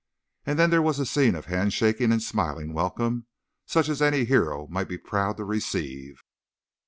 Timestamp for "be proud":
4.87-5.37